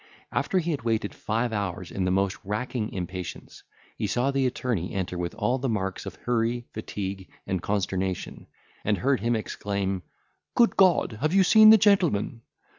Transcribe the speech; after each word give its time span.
After 0.31 0.57
he 0.57 0.71
had 0.71 0.81
waited 0.81 1.13
five 1.13 1.53
hours 1.53 1.91
in 1.91 2.05
the 2.05 2.09
most 2.09 2.39
racking 2.43 2.91
impatience, 2.91 3.61
he 3.97 4.07
saw 4.07 4.31
the 4.31 4.47
attorney 4.47 4.95
enter 4.95 5.15
with 5.15 5.35
all 5.35 5.59
the 5.59 5.69
marks 5.69 6.07
of 6.07 6.15
hurry, 6.15 6.65
fatigue, 6.73 7.29
and 7.45 7.61
consternation, 7.61 8.47
and 8.83 8.97
heard 8.97 9.19
him 9.19 9.35
exclaim, 9.35 10.01
"Good 10.55 10.75
God, 10.75 11.19
have 11.21 11.35
you 11.35 11.43
seen 11.43 11.69
the 11.69 11.77
gentleman?" 11.77 12.41